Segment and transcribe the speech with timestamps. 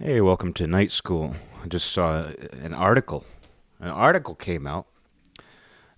[0.00, 1.34] Hey, welcome to night school.
[1.60, 2.28] I just saw
[2.62, 3.24] an article.
[3.80, 4.86] An article came out.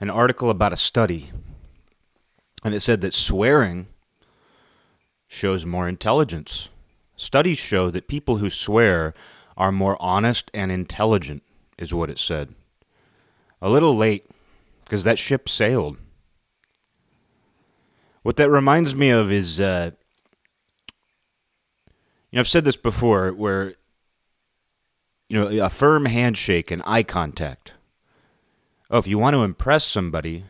[0.01, 1.31] An article about a study.
[2.65, 3.89] And it said that swearing
[5.29, 6.71] shows more intelligence.
[7.15, 9.13] Studies show that people who swear
[9.55, 11.43] are more honest and intelligent,
[11.77, 12.55] is what it said.
[13.61, 14.25] A little late,
[14.85, 15.99] because that ship sailed.
[18.23, 19.91] What that reminds me of is, uh,
[22.31, 23.75] you know, I've said this before, where
[25.31, 27.75] you know, a firm handshake and eye contact.
[28.91, 30.45] Oh, if you want to impress somebody,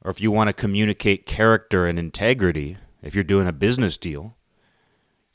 [0.00, 4.36] or if you want to communicate character and integrity, if you're doing a business deal,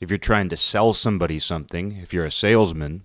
[0.00, 3.02] if you're trying to sell somebody something, if you're a salesman,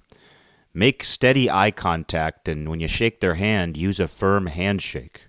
[0.74, 5.26] make steady eye contact and when you shake their hand, use a firm handshake.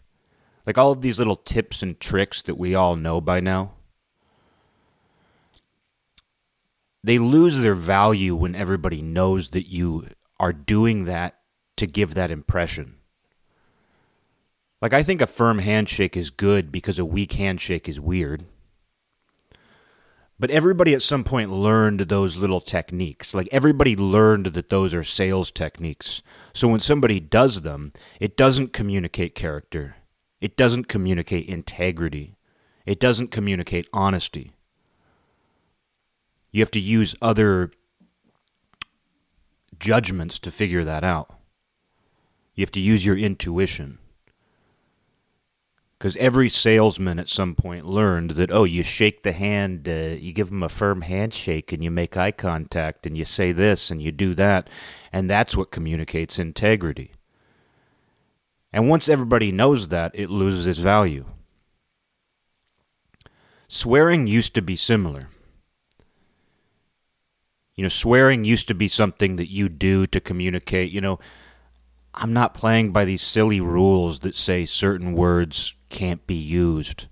[0.65, 3.73] Like all of these little tips and tricks that we all know by now.
[7.09, 10.07] They lose their value when everybody knows that you
[10.39, 11.39] are doing that
[11.77, 12.97] to give that impression.
[14.83, 18.45] Like, I think a firm handshake is good because a weak handshake is weird.
[20.39, 23.33] But everybody at some point learned those little techniques.
[23.33, 26.23] Like, everybody learned that those are sales techniques.
[26.53, 29.97] So when somebody does them, it doesn't communicate character,
[30.42, 32.36] it doesn't communicate integrity,
[32.84, 34.53] it doesn't communicate honesty.
[36.51, 37.71] You have to use other
[39.79, 41.35] judgments to figure that out.
[42.55, 43.99] You have to use your intuition.
[45.99, 50.33] Because every salesman at some point learned that, oh, you shake the hand, uh, you
[50.33, 54.01] give them a firm handshake, and you make eye contact, and you say this, and
[54.01, 54.69] you do that.
[55.13, 57.13] And that's what communicates integrity.
[58.73, 61.25] And once everybody knows that, it loses its value.
[63.67, 65.29] Swearing used to be similar.
[67.79, 70.91] You know, swearing used to be something that you do to communicate.
[70.91, 71.21] You know,
[72.12, 77.07] I'm not playing by these silly rules that say certain words can't be used.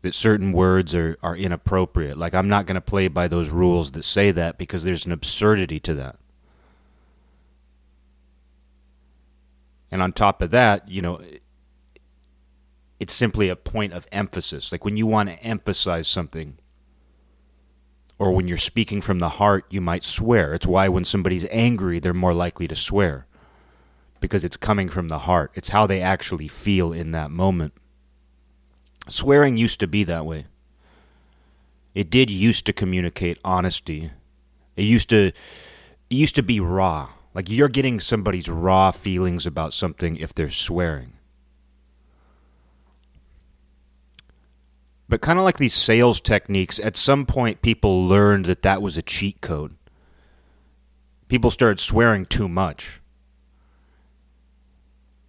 [0.00, 2.18] That certain words are, are inappropriate.
[2.18, 5.12] Like, I'm not going to play by those rules that say that because there's an
[5.12, 6.16] absurdity to that.
[9.92, 11.22] And on top of that, you know,
[12.98, 14.72] it's simply a point of emphasis.
[14.72, 16.58] Like when you want to emphasize something,
[18.18, 20.54] or when you're speaking from the heart, you might swear.
[20.54, 23.26] It's why when somebody's angry, they're more likely to swear
[24.20, 25.50] because it's coming from the heart.
[25.54, 27.74] It's how they actually feel in that moment.
[29.08, 30.46] Swearing used to be that way.
[31.94, 34.10] It did used to communicate honesty.
[34.76, 35.34] It used to it
[36.08, 37.10] used to be raw.
[37.34, 41.13] Like you're getting somebody's raw feelings about something if they're swearing.
[45.08, 48.96] But kind of like these sales techniques, at some point people learned that that was
[48.96, 49.76] a cheat code.
[51.28, 53.00] People started swearing too much.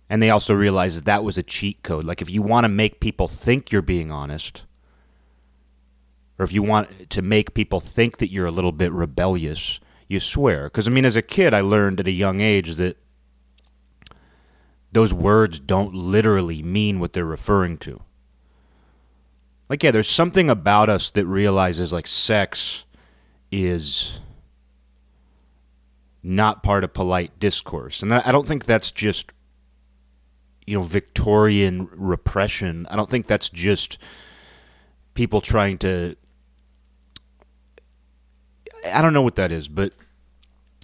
[0.09, 2.05] And they also realized that that was a cheat code.
[2.05, 4.65] Like if you want to make people think you're being honest,
[6.37, 10.19] or if you want to make people think that you're a little bit rebellious, you
[10.19, 10.65] swear.
[10.65, 12.97] Because, I mean, as a kid, I learned at a young age that
[14.91, 18.01] those words don't literally mean what they're referring to
[19.69, 22.85] like yeah there's something about us that realizes like sex
[23.51, 24.19] is
[26.23, 28.01] not part of polite discourse.
[28.01, 29.31] And i don't think that's just
[30.65, 32.87] you know victorian repression.
[32.89, 33.99] I don't think that's just
[35.13, 36.15] people trying to
[38.91, 39.93] i don't know what that is but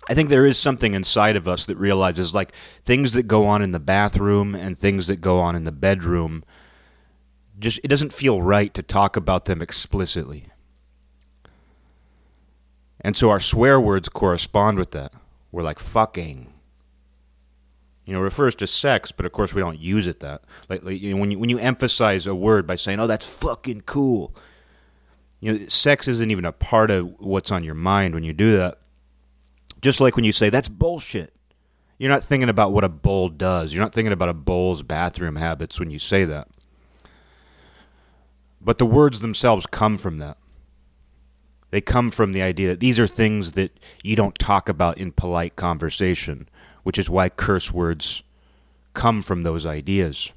[0.09, 2.53] I think there is something inside of us that realizes like
[2.83, 6.43] things that go on in the bathroom and things that go on in the bedroom
[7.61, 10.47] just it doesn't feel right to talk about them explicitly.
[12.99, 15.13] And so our swear words correspond with that.
[15.51, 16.53] We're like fucking.
[18.05, 20.41] You know, refers to sex, but of course we don't use it that.
[20.69, 23.25] Like, like you know, when you when you emphasize a word by saying, "Oh, that's
[23.25, 24.35] fucking cool,"
[25.39, 28.57] you know, sex isn't even a part of what's on your mind when you do
[28.57, 28.79] that.
[29.81, 31.33] Just like when you say, "That's bullshit,"
[31.99, 33.73] you're not thinking about what a bull does.
[33.73, 36.47] You're not thinking about a bull's bathroom habits when you say that.
[38.63, 40.37] But the words themselves come from that.
[41.71, 45.13] They come from the idea that these are things that you don't talk about in
[45.13, 46.49] polite conversation,
[46.83, 48.23] which is why curse words
[48.93, 50.33] come from those ideas.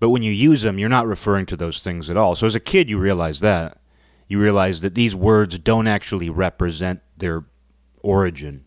[0.00, 2.34] But when you use them, you're not referring to those things at all.
[2.34, 3.78] So as a kid, you realize that.
[4.26, 7.44] You realize that these words don't actually represent their
[8.02, 8.64] origin.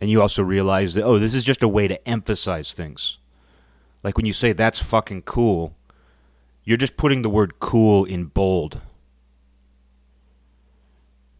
[0.00, 3.18] And you also realize that, oh, this is just a way to emphasize things.
[4.04, 5.74] Like when you say that's fucking cool,
[6.62, 8.80] you're just putting the word cool in bold.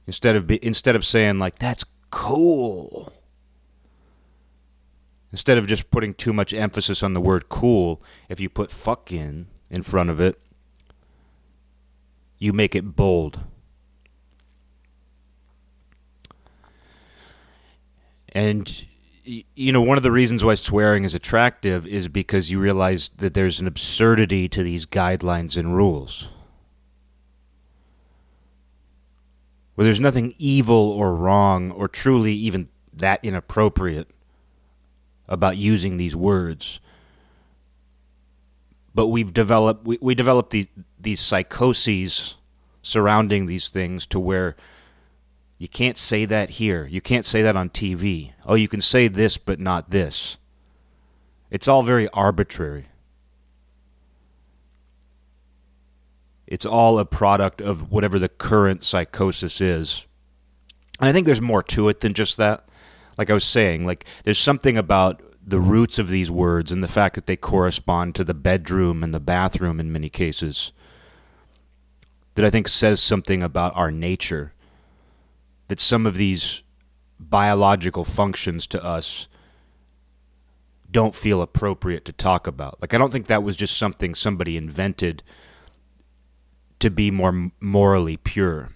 [0.06, 3.12] Instead of be, instead of saying like that's cool.
[5.30, 9.46] Instead of just putting too much emphasis on the word cool, if you put fucking
[9.70, 10.40] in front of it,
[12.38, 13.40] you make it bold.
[18.28, 18.84] And
[19.24, 23.34] you know, one of the reasons why swearing is attractive is because you realize that
[23.34, 26.28] there's an absurdity to these guidelines and rules.
[29.74, 34.08] Where there's nothing evil or wrong or truly even that inappropriate
[35.26, 36.80] about using these words.
[38.94, 40.68] But we've developed we, we developed these
[41.00, 42.36] these psychoses
[42.82, 44.54] surrounding these things to where
[45.64, 46.84] you can't say that here.
[46.84, 48.32] You can't say that on TV.
[48.44, 50.36] Oh, you can say this, but not this.
[51.50, 52.88] It's all very arbitrary.
[56.46, 60.04] It's all a product of whatever the current psychosis is.
[61.00, 62.68] And I think there's more to it than just that.
[63.16, 66.88] Like I was saying, like there's something about the roots of these words and the
[66.88, 70.72] fact that they correspond to the bedroom and the bathroom in many cases
[72.34, 74.52] that I think says something about our nature
[75.68, 76.62] that some of these
[77.18, 79.28] biological functions to us
[80.90, 82.80] don't feel appropriate to talk about.
[82.80, 85.22] Like I don't think that was just something somebody invented
[86.78, 88.70] to be more morally pure.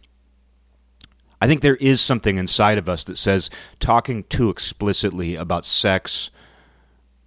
[1.41, 6.31] I think there is something inside of us that says talking too explicitly about sex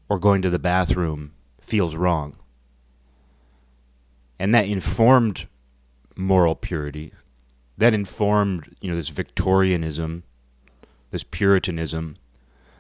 [0.10, 1.32] or going to the bathroom
[1.62, 2.36] feels wrong.
[4.38, 5.48] And that informed
[6.18, 7.14] moral purity
[7.82, 10.24] that informed you know this Victorianism,
[11.10, 12.16] this Puritanism.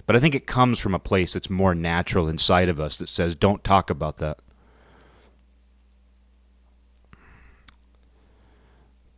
[0.05, 3.07] But I think it comes from a place that's more natural inside of us that
[3.07, 4.39] says, don't talk about that.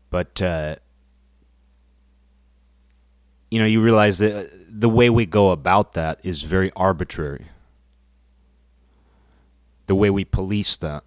[0.10, 0.76] But, uh,
[3.50, 7.46] you know, you realize that the way we go about that is very arbitrary.
[9.88, 11.04] The way we police that.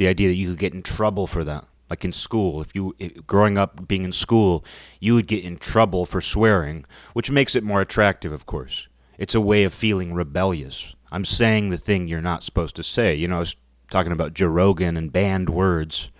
[0.00, 1.66] The idea that you could get in trouble for that.
[1.90, 4.64] Like in school if you if, growing up being in school
[4.98, 8.88] you would get in trouble for swearing which makes it more attractive of course.
[9.18, 10.94] It's a way of feeling rebellious.
[11.12, 13.14] I'm saying the thing you're not supposed to say.
[13.14, 13.56] You know i was
[13.90, 16.10] talking about joe and banned words.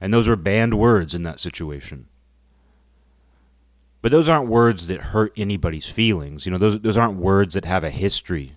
[0.00, 2.06] And those are banned words in that situation.
[4.00, 6.46] But those aren't words that hurt anybody's feelings.
[6.46, 8.52] You know those those aren't words that have a history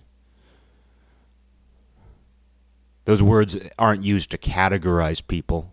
[3.06, 5.72] those words aren't used to categorize people.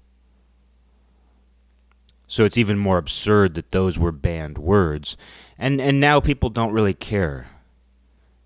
[2.28, 5.18] So it's even more absurd that those were banned words.
[5.58, 7.48] And and now people don't really care.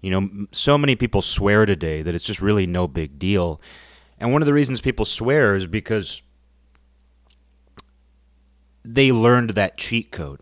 [0.01, 3.61] You know, so many people swear today that it's just really no big deal.
[4.19, 6.21] And one of the reasons people swear is because
[8.83, 10.39] they learned that cheat code.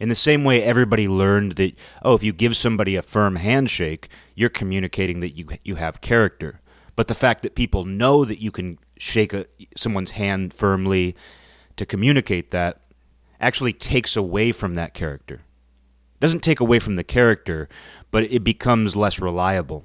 [0.00, 4.08] In the same way everybody learned that oh, if you give somebody a firm handshake,
[4.34, 6.60] you're communicating that you you have character.
[6.96, 9.46] But the fact that people know that you can shake a,
[9.76, 11.16] someone's hand firmly
[11.76, 12.82] to communicate that
[13.40, 15.36] actually takes away from that character.
[15.36, 17.68] It doesn't take away from the character,
[18.10, 19.84] but it becomes less reliable.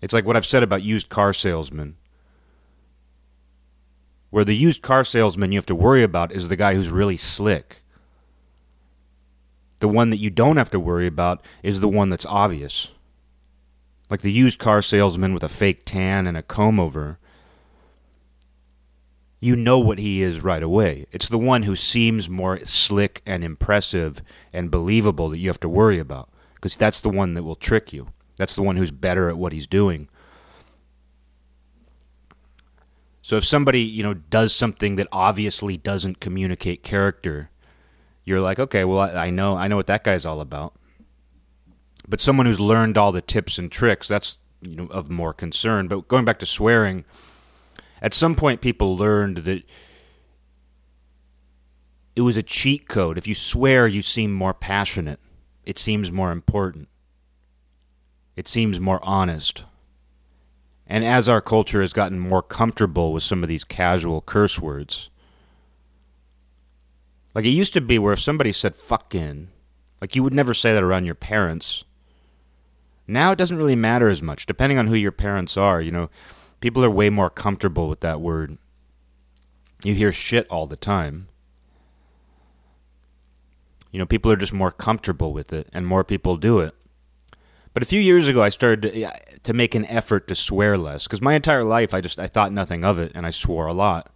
[0.00, 1.96] It's like what I've said about used car salesmen.
[4.30, 7.16] Where the used car salesman you have to worry about is the guy who's really
[7.16, 7.82] slick.
[9.78, 12.90] The one that you don't have to worry about is the one that's obvious
[14.12, 17.18] like the used car salesman with a fake tan and a comb over,
[19.40, 21.06] you know what he is right away.
[21.12, 24.20] It's the one who seems more slick and impressive
[24.52, 27.94] and believable that you have to worry about because that's the one that will trick
[27.94, 28.08] you.
[28.36, 30.10] That's the one who's better at what he's doing.
[33.22, 37.48] So if somebody, you know, does something that obviously doesn't communicate character,
[38.26, 40.74] you're like, okay, well, I, I know, I know what that guy's all about.
[42.08, 45.88] But someone who's learned all the tips and tricks, that's you know of more concern.
[45.88, 47.04] But going back to swearing,
[48.00, 49.62] at some point people learned that
[52.14, 53.18] it was a cheat code.
[53.18, 55.20] If you swear, you seem more passionate.
[55.64, 56.88] It seems more important.
[58.36, 59.64] It seems more honest.
[60.86, 65.08] And as our culture has gotten more comfortable with some of these casual curse words,
[67.34, 69.48] like it used to be where if somebody said fucking,
[70.00, 71.84] like you would never say that around your parents.
[73.06, 75.80] Now it doesn't really matter as much, depending on who your parents are.
[75.80, 76.10] You know,
[76.60, 78.58] people are way more comfortable with that word.
[79.82, 81.28] You hear shit all the time.
[83.90, 86.74] You know, people are just more comfortable with it, and more people do it.
[87.74, 89.08] But a few years ago, I started
[89.42, 92.52] to, make an effort to swear less because my entire life I just I thought
[92.52, 94.10] nothing of it and I swore a lot.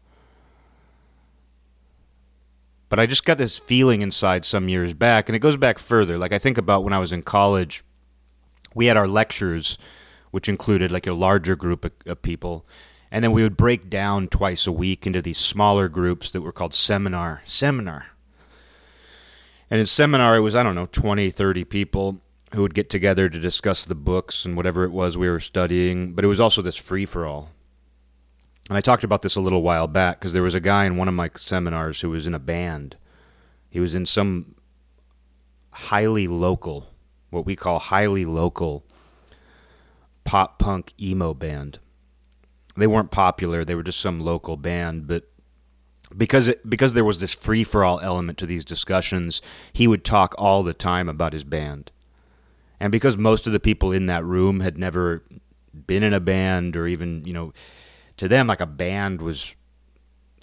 [2.88, 6.16] But I just got this feeling inside some years back, and it goes back further.
[6.18, 7.82] Like I think about when I was in college,
[8.76, 9.78] we had our lectures,
[10.30, 12.66] which included like a larger group of, of people,
[13.10, 16.52] and then we would break down twice a week into these smaller groups that were
[16.52, 17.42] called seminar.
[17.46, 18.08] Seminar.
[19.70, 22.20] And in seminar, it was, I don't know, 20, 30 people
[22.52, 26.12] who would get together to discuss the books and whatever it was we were studying.
[26.12, 27.50] But it was also this free for all.
[28.68, 30.96] And I talked about this a little while back because there was a guy in
[30.96, 32.96] one of my seminars who was in a band.
[33.70, 34.54] He was in some
[35.70, 36.92] highly local,
[37.30, 38.84] what we call highly local
[40.24, 41.78] pop punk emo band.
[42.76, 45.24] They weren't popular, they were just some local band, but
[46.16, 49.40] because it, because there was this free for all element to these discussions,
[49.72, 51.90] he would talk all the time about his band.
[52.78, 55.22] And because most of the people in that room had never
[55.86, 57.52] been in a band or even, you know,
[58.18, 59.54] to them like a band was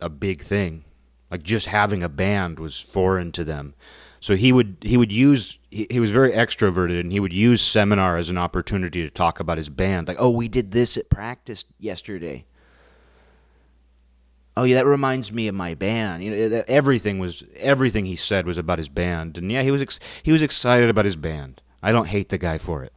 [0.01, 0.83] a big thing.
[1.31, 3.73] Like just having a band was foreign to them.
[4.24, 7.62] So he would he would use he, he was very extroverted and he would use
[7.62, 10.08] seminar as an opportunity to talk about his band.
[10.08, 12.46] Like, "Oh, we did this at practice yesterday."
[14.56, 16.24] oh yeah, that reminds me of my band.
[16.24, 19.82] You know, everything was everything he said was about his band, and yeah, he was
[19.82, 21.62] ex- he was excited about his band.
[21.82, 22.94] I don't hate the guy for it,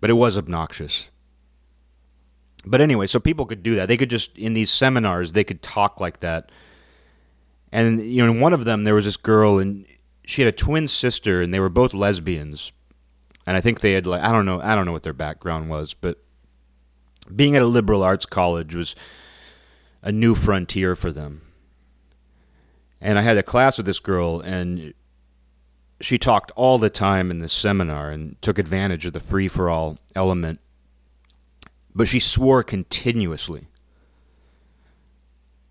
[0.00, 1.08] but it was obnoxious.
[2.66, 3.86] But anyway, so people could do that.
[3.86, 6.50] They could just in these seminars they could talk like that.
[7.70, 9.86] And you know, in one of them there was this girl, and
[10.30, 12.72] she had a twin sister, and they were both lesbians.
[13.46, 15.68] And I think they had like I don't know I don't know what their background
[15.68, 16.18] was, but
[17.34, 18.94] being at a liberal arts college was
[20.02, 21.42] a new frontier for them.
[23.00, 24.94] And I had a class with this girl, and
[26.00, 29.68] she talked all the time in this seminar and took advantage of the free for
[29.68, 30.60] all element.
[31.94, 33.68] But she swore continuously.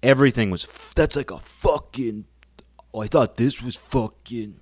[0.02, 2.26] Everything was, that's like a fucking,
[2.94, 4.56] oh, I thought this was fucking.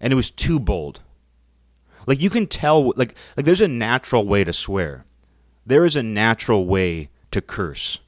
[0.00, 1.00] And it was too bold.
[2.06, 5.04] Like you can tell, like, like there's a natural way to swear.
[5.66, 8.00] There is a natural way to curse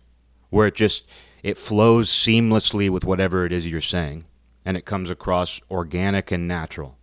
[0.50, 1.04] where it just
[1.42, 4.24] it flows seamlessly with whatever it is you're saying
[4.64, 6.98] and it comes across organic and natural.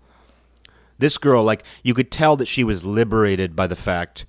[1.00, 4.26] This girl like you could tell that she was liberated by the fact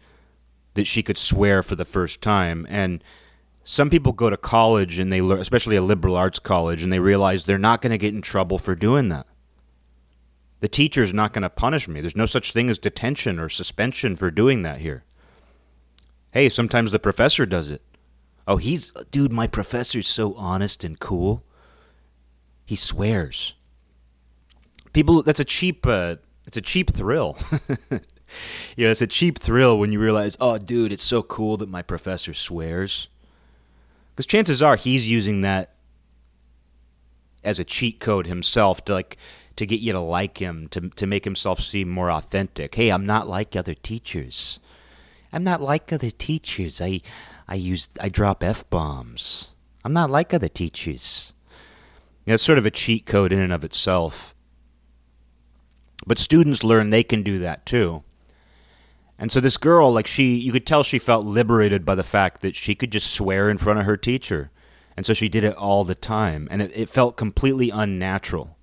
[0.75, 3.05] that she could swear for the first time and
[3.65, 6.99] some people go to college and they learn especially a liberal arts college and they
[6.99, 9.27] realize they're not going to get in trouble for doing that.
[10.61, 12.01] The teacher's not going to punish me.
[12.01, 15.05] There's no such thing as detention or suspension for doing that here.
[16.31, 17.83] Hey, sometimes the professor does it.
[18.47, 19.33] Oh, he's dude.
[19.33, 21.43] My professor's so honest and cool.
[22.67, 23.55] He swears.
[24.93, 25.87] People, that's a cheap.
[25.87, 26.17] Uh,
[26.47, 27.39] it's a cheap thrill.
[28.77, 31.69] you know, it's a cheap thrill when you realize, oh, dude, it's so cool that
[31.69, 33.09] my professor swears.
[34.15, 35.75] Because chances are he's using that
[37.43, 39.17] as a cheat code himself to like
[39.57, 42.75] to get you to like him to to make himself seem more authentic.
[42.77, 44.61] Hey, I'm not like other teachers.
[45.33, 46.81] I'm not like other teachers.
[46.81, 47.01] I
[47.49, 49.55] I use I drop f bombs.
[49.85, 51.33] I'm not like other teachers.
[52.25, 54.35] You know, it's sort of a cheat code in and of itself.
[56.07, 58.05] But students learn they can do that too.
[59.19, 62.43] And so this girl, like she, you could tell she felt liberated by the fact
[62.43, 64.51] that she could just swear in front of her teacher.
[64.97, 66.49] And so she did it all the time.
[66.51, 68.57] And it, it felt completely unnatural.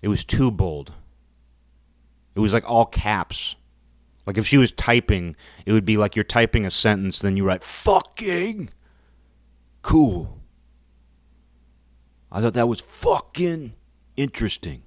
[0.00, 0.92] It was too bold.
[2.34, 3.56] It was like all caps.
[4.26, 7.44] Like if she was typing, it would be like you're typing a sentence, then you
[7.44, 8.70] write fucking
[9.82, 10.38] cool.
[12.30, 13.72] I thought that was fucking
[14.16, 14.82] interesting.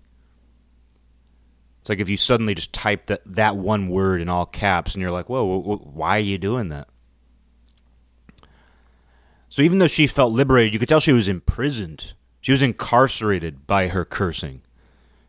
[1.81, 5.01] It's like if you suddenly just type that, that one word in all caps and
[5.01, 6.87] you're like, whoa, why are you doing that?
[9.49, 12.13] So even though she felt liberated, you could tell she was imprisoned.
[12.39, 14.61] She was incarcerated by her cursing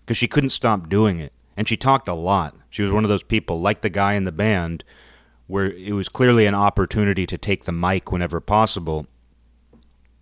[0.01, 1.33] because she couldn't stop doing it.
[1.57, 2.55] And she talked a lot.
[2.71, 4.85] She was one of those people, like the guy in the band,
[5.47, 9.07] where it was clearly an opportunity to take the mic whenever possible.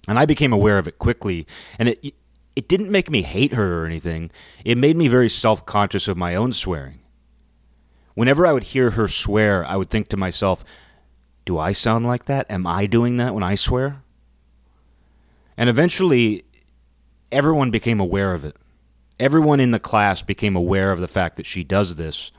[0.08, 1.46] And I became aware of it quickly,
[1.78, 2.14] and it
[2.56, 4.30] it didn't make me hate her or anything.
[4.64, 7.00] It made me very self-conscious of my own swearing.
[8.14, 10.64] Whenever I would hear her swear, I would think to myself,
[11.44, 12.50] "Do I sound like that?
[12.50, 14.02] Am I doing that when I swear?"
[15.56, 16.44] And eventually
[17.30, 18.56] everyone became aware of it
[19.20, 22.32] everyone in the class became aware of the fact that she does this.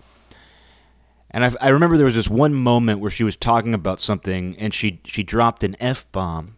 [1.30, 4.58] And I, I remember there was this one moment where she was talking about something
[4.58, 6.58] and she, she dropped an F bomb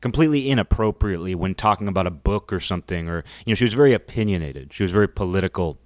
[0.00, 3.08] completely inappropriately when talking about a book or something.
[3.08, 5.78] Or, you know, she was very opinionated, she was very political.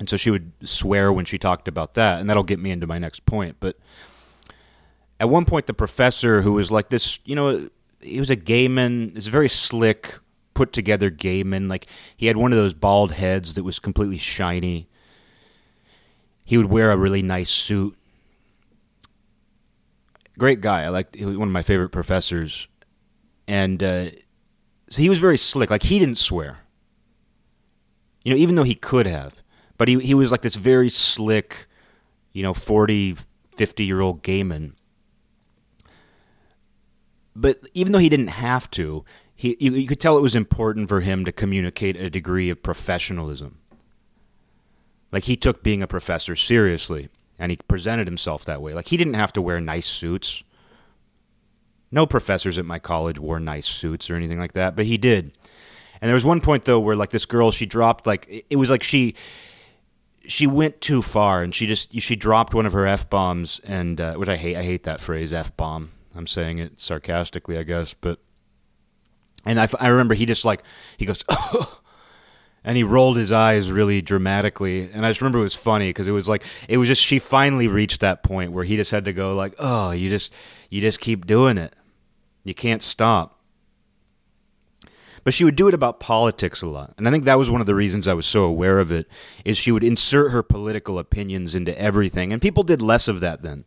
[0.00, 2.86] And so she would swear when she talked about that, and that'll get me into
[2.86, 3.56] my next point.
[3.60, 3.78] But
[5.20, 7.68] at one point, the professor, who was like this, you know,
[8.00, 10.18] he was a gay man, is very slick,
[10.52, 11.68] put together gay man.
[11.68, 14.88] Like he had one of those bald heads that was completely shiny.
[16.44, 17.96] He would wear a really nice suit.
[20.36, 20.82] Great guy.
[20.82, 22.66] I like he was one of my favorite professors,
[23.46, 24.10] and uh,
[24.88, 25.70] so he was very slick.
[25.70, 26.58] Like he didn't swear.
[28.24, 29.42] You know, even though he could have,
[29.76, 31.66] but he he was like this very slick,
[32.32, 33.16] you know, 40,
[33.56, 34.74] 50 year old gay man
[37.36, 40.88] but even though he didn't have to, he you, you, could tell it was important
[40.88, 43.58] for him to communicate a degree of professionalism.
[45.10, 47.08] Like he took being a professor seriously,
[47.38, 48.72] and he presented himself that way.
[48.74, 50.42] Like he didn't have to wear nice suits.
[51.94, 55.32] No professors at my college wore nice suits or anything like that, but he did.
[56.00, 58.68] And there was one point though where like this girl, she dropped like it was
[58.68, 59.14] like she
[60.26, 64.00] she went too far, and she just she dropped one of her f bombs, and
[64.00, 64.56] uh, which I hate.
[64.56, 68.18] I hate that phrase f bomb I'm saying it sarcastically, I guess, but
[69.44, 70.64] and I, I remember he just like
[70.96, 71.22] he goes
[72.64, 76.08] and he rolled his eyes really dramatically and i just remember it was funny because
[76.08, 79.04] it was like it was just she finally reached that point where he just had
[79.04, 80.32] to go like oh you just
[80.70, 81.76] you just keep doing it
[82.44, 83.38] you can't stop
[85.24, 87.60] but she would do it about politics a lot and i think that was one
[87.60, 89.06] of the reasons i was so aware of it
[89.44, 93.42] is she would insert her political opinions into everything and people did less of that
[93.42, 93.64] then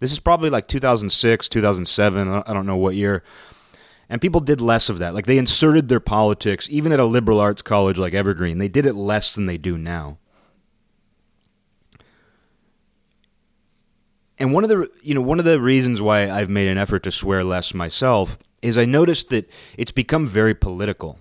[0.00, 2.28] this is probably like 2006, 2007.
[2.28, 3.22] I don't know what year.
[4.08, 5.12] And people did less of that.
[5.12, 8.58] Like they inserted their politics, even at a liberal arts college like Evergreen.
[8.58, 10.18] They did it less than they do now.
[14.38, 17.02] And one of the you know one of the reasons why I've made an effort
[17.04, 21.18] to swear less myself is I noticed that it's become very political.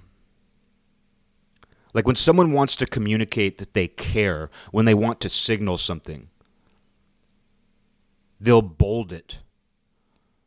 [1.93, 6.29] Like when someone wants to communicate that they care, when they want to signal something,
[8.39, 9.39] they'll bold it.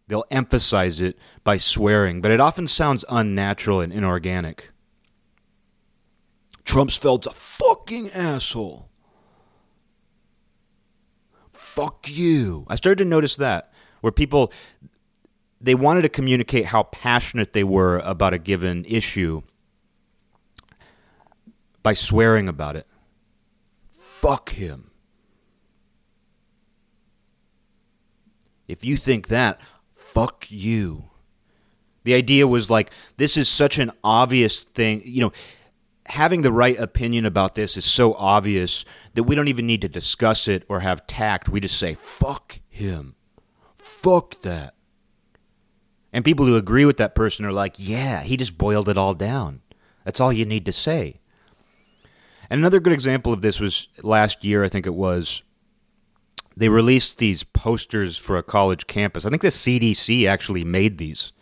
[0.07, 4.71] They'll emphasize it by swearing, but it often sounds unnatural and inorganic.
[6.65, 8.90] Rumsfeld's a fucking asshole.
[11.81, 12.67] Fuck you.
[12.69, 14.53] I started to notice that where people
[15.63, 19.41] they wanted to communicate how passionate they were about a given issue
[21.83, 22.87] by swearing about it.
[23.97, 24.91] Fuck him.
[28.69, 29.59] If you think that,
[29.95, 31.05] fuck you.
[32.05, 35.01] The idea was like, this is such an obvious thing.
[35.05, 35.33] You know,
[36.11, 39.89] having the right opinion about this is so obvious that we don't even need to
[39.89, 41.49] discuss it or have tact.
[41.49, 43.15] We just say, fuck him.
[43.77, 44.75] Fuck that.
[46.13, 49.15] And people who agree with that person are like, yeah, he just boiled it all
[49.15, 49.61] down.
[50.05, 51.21] That's all you need to say.
[52.51, 55.45] And another good example of this was last year, I think it was,
[56.57, 59.25] they released these posters for a college campus.
[59.25, 61.33] I think the CDC actually made these.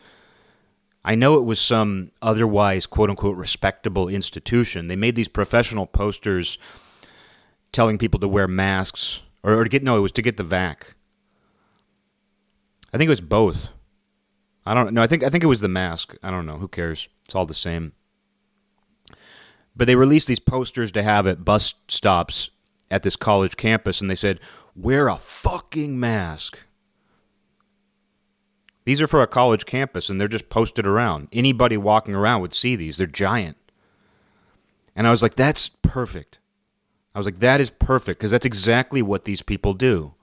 [1.04, 4.88] I know it was some otherwise quote unquote respectable institution.
[4.88, 6.58] They made these professional posters
[7.72, 10.42] telling people to wear masks or, or to get no, it was to get the
[10.42, 10.94] vac.
[12.92, 13.68] I think it was both.
[14.66, 15.02] I don't know.
[15.02, 16.16] I think I think it was the mask.
[16.22, 16.58] I don't know.
[16.58, 17.08] Who cares?
[17.24, 17.92] It's all the same.
[19.76, 22.50] But they released these posters to have at bus stops
[22.90, 24.40] at this college campus, and they said,
[24.74, 26.58] wear a fucking mask.
[28.88, 31.28] These are for a college campus and they're just posted around.
[31.30, 32.96] Anybody walking around would see these.
[32.96, 33.58] They're giant.
[34.96, 36.38] And I was like, that's perfect.
[37.14, 40.14] I was like, that is perfect because that's exactly what these people do.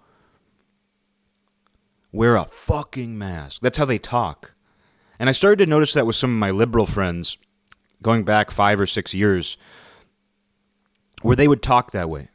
[2.12, 3.62] Wear a fucking mask.
[3.62, 4.56] That's how they talk.
[5.19, 7.38] And I started to notice that with some of my liberal friends
[8.01, 9.58] going back five or six years,
[11.21, 12.30] where they would talk that way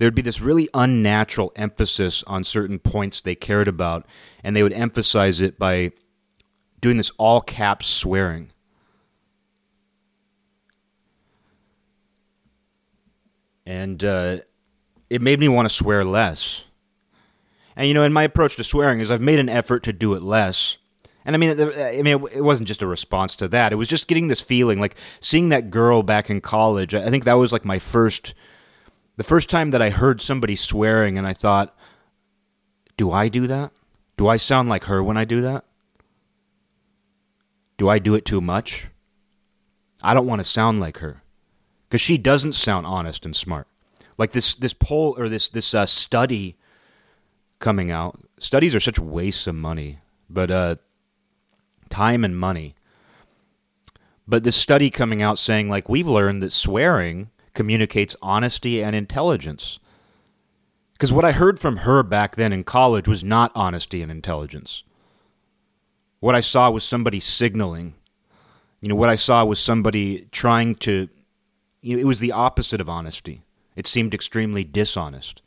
[0.00, 4.06] there'd be this really unnatural emphasis on certain points they cared about,
[4.42, 5.92] and they would emphasize it by
[6.80, 8.50] doing this all caps swearing.
[13.66, 14.38] And uh,
[15.10, 16.64] it made me want to swear less.
[17.76, 20.14] And you know, in my approach to swearing is I've made an effort to do
[20.14, 20.78] it less.
[21.26, 23.70] And I mean, I mean, it wasn't just a response to that.
[23.70, 26.94] It was just getting this feeling, like seeing that girl back in college.
[26.94, 28.32] I think that was like my first
[29.20, 31.76] the first time that I heard somebody swearing and I thought,
[32.96, 33.70] do I do that?
[34.16, 35.62] Do I sound like her when I do that?
[37.76, 38.86] Do I do it too much?
[40.02, 41.20] I don't want to sound like her
[41.86, 43.66] because she doesn't sound honest and smart.
[44.16, 46.54] Like this this poll or this this uh, study
[47.58, 48.18] coming out.
[48.38, 49.98] Studies are such wastes of money,
[50.30, 50.76] but uh,
[51.90, 52.74] time and money.
[54.26, 59.78] But this study coming out saying like we've learned that swearing communicates honesty and intelligence.
[60.92, 64.82] Because what I heard from her back then in college was not honesty and intelligence.
[66.20, 67.94] What I saw was somebody signaling.
[68.80, 71.08] You know, what I saw was somebody trying to.
[71.80, 73.40] You know, it was the opposite of honesty.
[73.74, 75.40] It seemed extremely dishonest.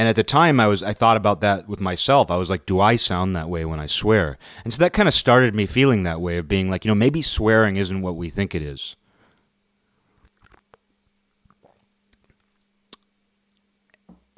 [0.00, 2.30] And at the time, I was I thought about that with myself.
[2.30, 4.38] I was like, do I sound that way when I swear?
[4.64, 6.94] And so that kind of started me feeling that way of being like, you know,
[6.94, 8.96] maybe swearing isn't what we think it is.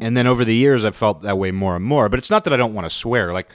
[0.01, 2.09] And then over the years, I've felt that way more and more.
[2.09, 3.33] But it's not that I don't want to swear.
[3.33, 3.49] Like,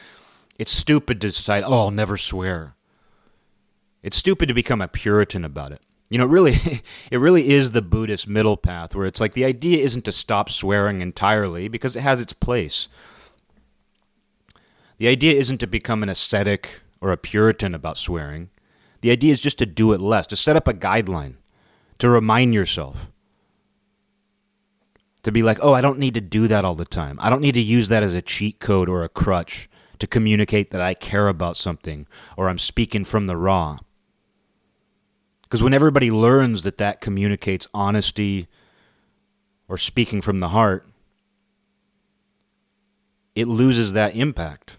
[0.58, 2.74] it's stupid to decide, oh, I'll never swear.
[4.02, 5.82] It's stupid to become a Puritan about it.
[6.10, 6.56] You know, really,
[7.12, 10.50] it really is the Buddhist middle path where it's like the idea isn't to stop
[10.50, 12.88] swearing entirely because it has its place.
[14.98, 18.50] The idea isn't to become an ascetic or a Puritan about swearing.
[19.02, 21.36] The idea is just to do it less, to set up a guideline,
[22.00, 23.08] to remind yourself
[25.24, 27.20] to be like, oh, I don't need to do that all the time.
[27.22, 30.72] I don't need to use that as a cheat code or a crutch to communicate
[30.72, 33.80] that I care about something or I'm speaking from the raw.
[35.48, 38.48] Because when everybody learns that that communicates honesty
[39.68, 40.86] or speaking from the heart,
[43.36, 44.78] it loses that impact.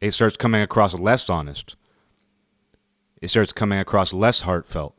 [0.00, 1.76] It starts coming across less honest.
[3.20, 4.94] It starts coming across less heartfelt.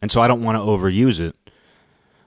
[0.00, 1.36] And so I don't want to overuse it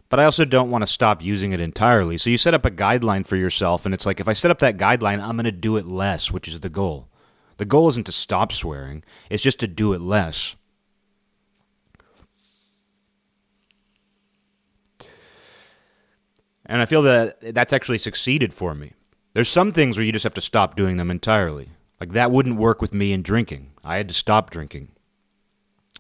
[0.10, 2.18] but I also don't want to stop using it entirely.
[2.18, 4.60] So you set up a guideline for yourself, and it's like if I set up
[4.60, 7.08] that guideline, I'm going to do it less, which is the goal.
[7.58, 10.56] The goal isn't to stop swearing, it's just to do it less.
[16.66, 18.94] And I feel that that's actually succeeded for me.
[19.34, 21.70] There's some things where you just have to stop doing them entirely.
[22.00, 23.72] Like that wouldn't work with me in drinking.
[23.84, 24.90] I had to stop drinking.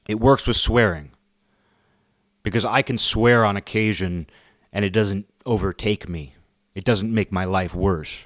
[0.07, 1.11] It works with swearing
[2.43, 4.27] because I can swear on occasion
[4.71, 6.35] and it doesn't overtake me.
[6.73, 8.25] It doesn't make my life worse.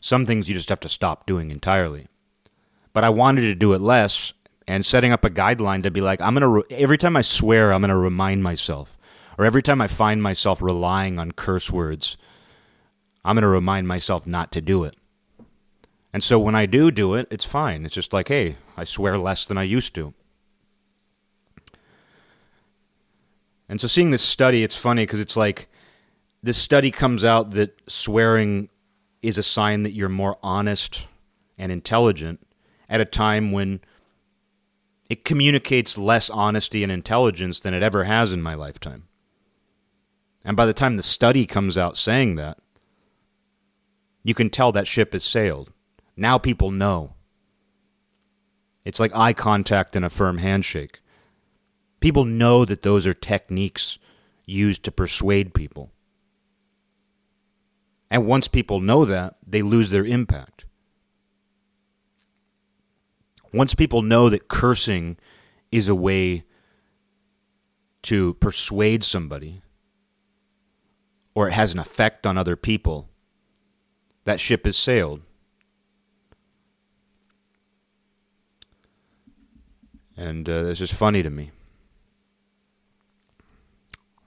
[0.00, 2.08] Some things you just have to stop doing entirely.
[2.92, 4.32] But I wanted to do it less
[4.66, 7.22] and setting up a guideline to be like I'm going to re- every time I
[7.22, 8.96] swear I'm going to remind myself
[9.38, 12.16] or every time I find myself relying on curse words
[13.24, 14.96] I'm going to remind myself not to do it.
[16.12, 17.84] And so when I do do it, it's fine.
[17.84, 20.12] It's just like, hey, I swear less than I used to.
[23.68, 25.68] And so seeing this study, it's funny because it's like
[26.42, 28.68] this study comes out that swearing
[29.22, 31.06] is a sign that you're more honest
[31.56, 32.46] and intelligent
[32.90, 33.80] at a time when
[35.08, 39.04] it communicates less honesty and intelligence than it ever has in my lifetime.
[40.44, 42.58] And by the time the study comes out saying that,
[44.22, 45.72] you can tell that ship has sailed.
[46.16, 47.14] Now people know.
[48.84, 51.00] It's like eye contact and a firm handshake.
[52.00, 53.98] People know that those are techniques
[54.44, 55.90] used to persuade people.
[58.10, 60.66] And once people know that, they lose their impact.
[63.52, 65.16] Once people know that cursing
[65.72, 66.44] is a way
[68.02, 69.62] to persuade somebody
[71.34, 73.08] or it has an effect on other people,
[74.24, 75.20] that ship has sailed.
[80.16, 81.50] And uh, it's just funny to me.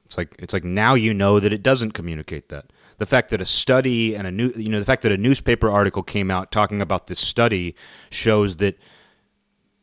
[0.05, 2.65] It's like it's like now you know that it doesn't communicate that.
[2.97, 5.69] The fact that a study and a new you know the fact that a newspaper
[5.69, 7.75] article came out talking about this study
[8.09, 8.77] shows that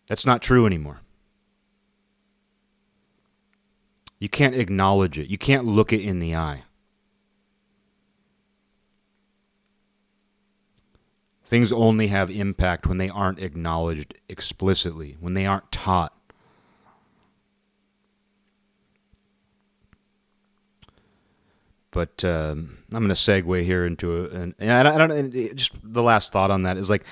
[0.07, 1.01] that's not true anymore.
[4.19, 5.29] You can't acknowledge it.
[5.29, 6.63] You can't look it in the eye.
[11.55, 16.13] Things only have impact when they aren't acknowledged explicitly, when they aren't taught.
[21.93, 25.71] But um, I'm going to segue here into a, and, and I don't, I just
[25.81, 27.05] the last thought on that is like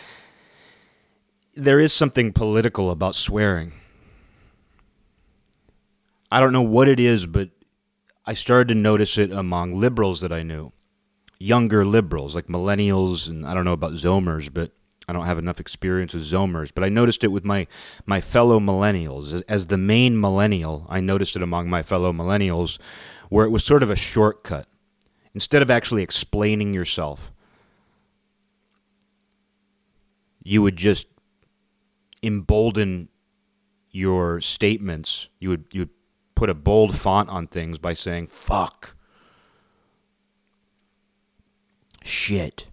[1.55, 3.71] there is something political about swearing.
[6.33, 7.51] I don't know what it is, but
[8.27, 10.73] I started to notice it among liberals that I knew,
[11.43, 14.71] younger liberals like millennials, and I don't know about Zoomers, but
[15.09, 16.71] I don't have enough experience with Zoomers.
[16.75, 17.67] But I noticed it with my
[18.07, 19.33] my fellow millennials.
[19.33, 22.79] As, as the main millennial, I noticed it among my fellow millennials,
[23.29, 24.69] where it was sort of a shortcut
[25.35, 27.33] instead of actually explaining yourself,
[30.43, 31.07] you would just
[32.23, 33.09] embolden
[33.91, 35.29] your statements.
[35.39, 35.91] You would you would
[36.35, 38.97] put a bold font on things by saying fuck.
[42.05, 42.67] Shit.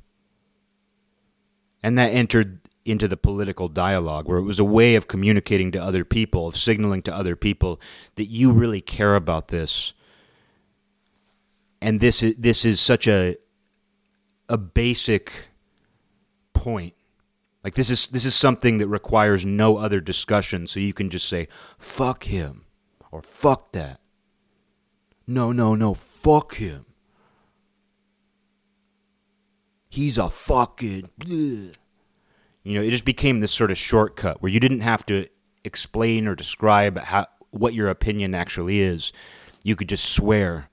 [1.82, 5.82] And that entered into the political dialogue, where it was a way of communicating to
[5.82, 7.80] other people, of signaling to other people
[8.16, 9.94] that you really care about this.
[11.82, 13.38] And this is this is such a
[14.50, 15.32] a basic
[16.54, 16.96] point.
[17.64, 21.28] Like this is this is something that requires no other discussion, so you can just
[21.28, 22.66] say "fuck him"
[23.12, 24.00] or "fuck that."
[25.28, 26.86] No, no, no, fuck him.
[30.00, 31.10] He's a fucking.
[31.20, 31.76] Bleh.
[32.64, 35.28] You know, it just became this sort of shortcut where you didn't have to
[35.66, 39.12] explain or describe how what your opinion actually is.
[39.62, 40.70] You could just swear,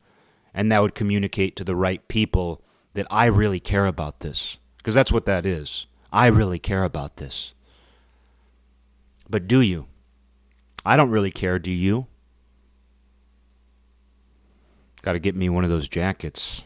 [0.55, 2.63] and that would communicate to the right people
[2.95, 4.59] that I really care about this.
[4.77, 5.87] Because that's what that is.
[6.13, 7.53] I really care about this.
[9.29, 9.87] But do you?
[10.85, 12.07] I don't really care, do you?
[15.03, 16.63] Got to get me one of those jackets.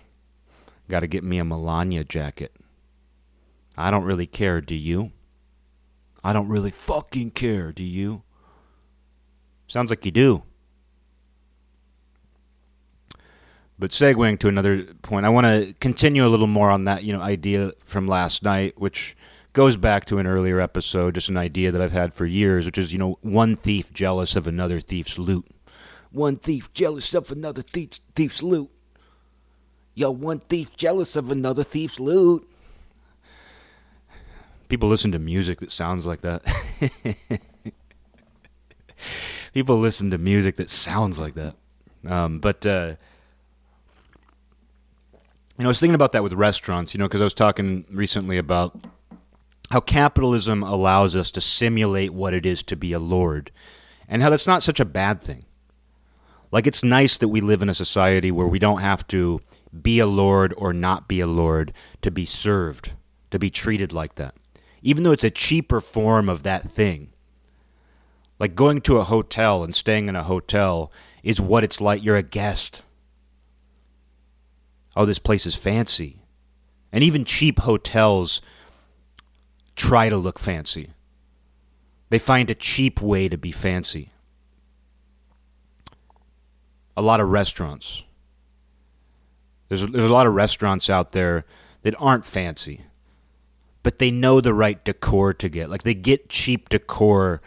[0.90, 2.56] Got to get me a Melania jacket.
[3.76, 5.12] I don't really care, do you?
[6.24, 8.24] I don't really fucking care, do you?
[9.68, 10.42] Sounds like you do.
[13.78, 17.12] But segueing to another point, I want to continue a little more on that, you
[17.12, 19.16] know, idea from last night, which
[19.52, 22.78] goes back to an earlier episode, just an idea that I've had for years, which
[22.78, 25.46] is, you know, one thief jealous of another thief's loot.
[26.10, 28.70] One thief jealous of another thief's, thief's loot.
[30.00, 32.48] Yo, one thief jealous of another thief's loot.
[34.70, 36.42] People listen to music that sounds like that.
[39.52, 41.54] People listen to music that sounds like that.
[42.06, 42.94] Um, but, uh,
[45.58, 47.84] you know, I was thinking about that with restaurants, you know, because I was talking
[47.90, 48.80] recently about
[49.70, 53.50] how capitalism allows us to simulate what it is to be a lord
[54.08, 55.44] and how that's not such a bad thing.
[56.50, 59.40] Like, it's nice that we live in a society where we don't have to
[59.78, 62.92] be a lord or not be a lord to be served,
[63.30, 64.34] to be treated like that.
[64.82, 67.12] Even though it's a cheaper form of that thing.
[68.38, 70.90] Like going to a hotel and staying in a hotel
[71.22, 72.02] is what it's like.
[72.02, 72.82] You're a guest
[74.96, 76.18] oh, this place is fancy.
[76.92, 78.42] And even cheap hotels
[79.76, 80.90] try to look fancy.
[82.10, 84.10] They find a cheap way to be fancy.
[86.96, 88.02] A lot of restaurants.
[89.70, 91.46] There's, there's a lot of restaurants out there
[91.82, 92.82] that aren't fancy,
[93.82, 95.70] but they know the right decor to get.
[95.70, 97.40] Like they get cheap decor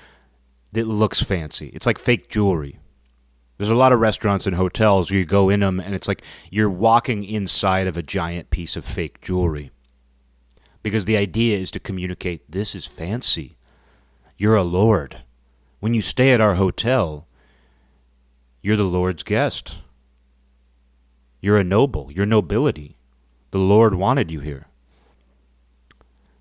[0.72, 1.68] that looks fancy.
[1.76, 2.80] It's like fake jewelry.
[3.58, 6.24] There's a lot of restaurants and hotels where you go in them and it's like
[6.50, 9.72] you're walking inside of a giant piece of fake jewelry.
[10.82, 13.58] Because the idea is to communicate this is fancy.
[14.38, 15.18] You're a lord.
[15.82, 17.28] When you stay at our hotel,
[18.62, 19.80] you're the Lord's guest.
[21.44, 22.10] You're a noble.
[22.10, 22.96] You're nobility.
[23.52, 24.68] The Lord wanted you here.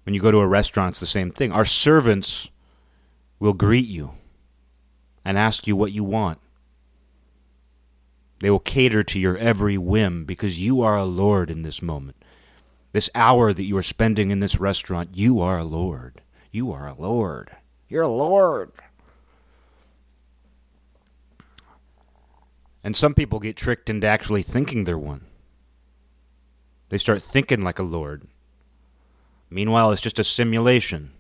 [0.05, 1.51] When you go to a restaurant, it's the same thing.
[1.51, 2.51] Our servants
[3.41, 4.13] will greet you
[5.25, 6.39] and ask you what you want.
[8.39, 12.17] They will cater to your every whim because you are a Lord in this moment.
[12.93, 16.21] This hour that you are spending in this restaurant, you are a Lord.
[16.53, 17.51] You are a Lord.
[17.89, 18.71] You're a Lord.
[22.85, 25.27] And some people get tricked into actually thinking they're one.
[26.89, 28.27] They start thinking like a Lord.
[29.49, 31.13] Meanwhile, it's just a simulation.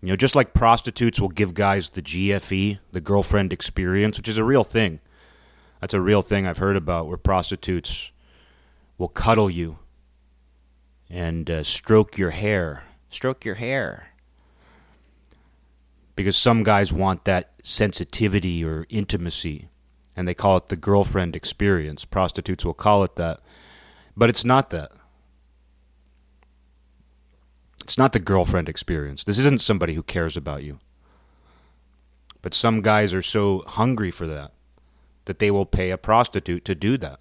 [0.00, 4.38] You know, just like prostitutes will give guys the GFE, the girlfriend experience, which is
[4.38, 5.00] a real thing.
[5.80, 8.12] That's a real thing I've heard about where prostitutes
[8.96, 9.78] will cuddle you
[11.10, 12.84] and uh, stroke your hair.
[13.08, 14.08] Stroke your hair.
[16.14, 19.68] Because some guys want that sensitivity or intimacy,
[20.18, 22.04] and they call it the girlfriend experience.
[22.04, 23.38] Prostitutes will call it that.
[24.16, 24.90] But it's not that.
[27.84, 29.22] It's not the girlfriend experience.
[29.22, 30.80] This isn't somebody who cares about you.
[32.42, 34.50] But some guys are so hungry for that
[35.26, 37.20] that they will pay a prostitute to do that.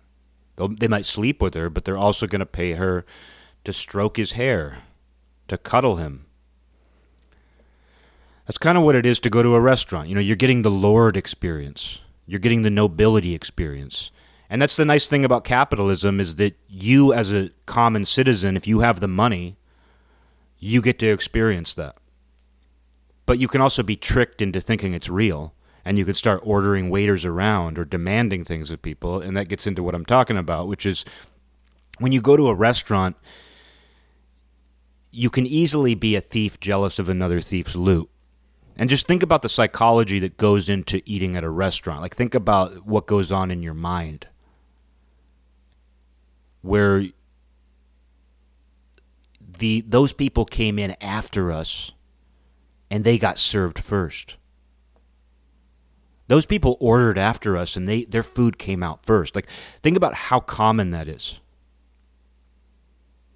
[0.56, 3.06] They'll, they might sleep with her, but they're also going to pay her
[3.64, 4.80] to stroke his hair,
[5.50, 6.26] to cuddle him.
[8.48, 10.10] That's kind of what it is to go to a restaurant.
[10.10, 12.02] You know, you're getting the Lord experience.
[12.28, 14.12] You're getting the nobility experience.
[14.50, 18.68] And that's the nice thing about capitalism is that you as a common citizen, if
[18.68, 19.58] you have the money,
[20.60, 21.96] you get to experience that.
[23.26, 25.54] But you can also be tricked into thinking it's real
[25.88, 29.66] and you could start ordering waiters around or demanding things of people and that gets
[29.66, 31.06] into what I'm talking about which is
[32.00, 33.16] when you go to a restaurant
[35.12, 38.10] you can easily be a thief jealous of another thief's loot
[38.78, 42.36] and just think about the psychology that goes into eating at a restaurant like think
[42.36, 44.28] about what goes on in your mind
[46.62, 47.04] where
[49.60, 51.92] the those people came in after us
[52.90, 54.36] and they got served first.
[56.28, 59.36] Those people ordered after us and they their food came out first.
[59.36, 59.48] Like
[59.82, 61.40] think about how common that is.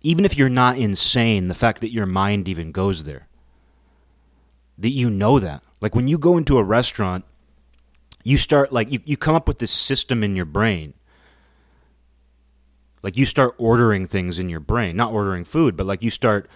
[0.02, 3.28] Even if you're not insane, the fact that your mind even goes there.
[4.78, 5.64] That you know that.
[5.82, 7.26] Like when you go into a restaurant,
[8.24, 10.94] you start like you, you come up with this system in your brain
[13.04, 16.50] like you start ordering things in your brain, not ordering food, but like you start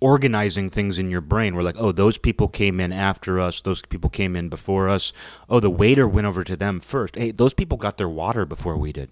[0.00, 1.54] organizing things in your brain.
[1.54, 3.60] We're like, oh, those people came in after us.
[3.60, 5.12] Those people came in before us.
[5.48, 7.16] Oh, the waiter went over to them first.
[7.16, 9.10] Hey, those people got their water before we did.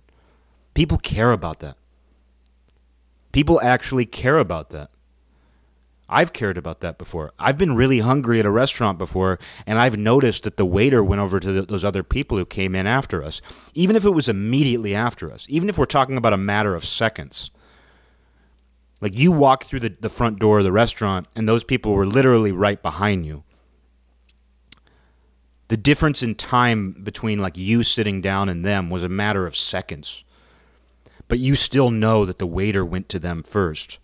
[0.75, 1.77] People care about that.
[3.33, 4.90] People actually care about that.
[6.12, 7.33] I've cared about that before.
[7.38, 11.22] I've been really hungry at a restaurant before, and I've noticed that the waiter went
[11.22, 13.40] over to the, those other people who came in after us,
[13.72, 16.85] even if it was immediately after us, even if we're talking about a matter of
[16.85, 17.51] seconds.
[19.01, 22.07] Like you walk through the, the front door of the restaurant, and those people were
[22.07, 23.42] literally right behind you.
[25.68, 29.57] The difference in time between like you sitting down and them was a matter of
[29.57, 30.25] seconds.
[31.27, 33.98] But you still know that the waiter went to them first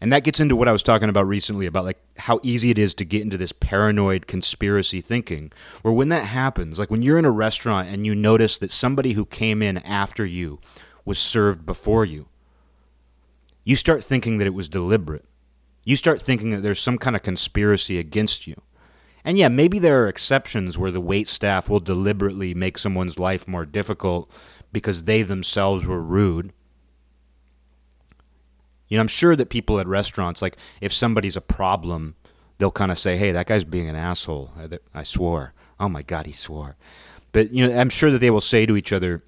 [0.00, 2.78] and that gets into what I was talking about recently about like how easy it
[2.78, 5.52] is to get into this paranoid conspiracy thinking.
[5.82, 9.12] Where when that happens, like when you're in a restaurant and you notice that somebody
[9.14, 10.58] who came in after you
[11.04, 12.28] was served before you,
[13.64, 15.24] you start thinking that it was deliberate.
[15.84, 18.60] You start thinking that there's some kind of conspiracy against you.
[19.24, 23.48] And yeah, maybe there are exceptions where the wait staff will deliberately make someone's life
[23.48, 24.30] more difficult
[24.72, 26.52] because they themselves were rude
[28.88, 32.14] you know, I'm sure that people at restaurants, like if somebody's a problem,
[32.58, 34.52] they'll kind of say, "Hey, that guy's being an asshole."
[34.94, 35.54] I swore.
[35.80, 36.76] Oh my god, he swore.
[37.32, 39.24] But you know, I'm sure that they will say to each other,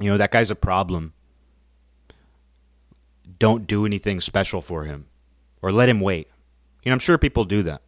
[0.00, 1.12] "You know, that guy's a problem.
[3.38, 5.06] Don't do anything special for him,
[5.60, 6.28] or let him wait."
[6.82, 7.82] You know, I'm sure people do that.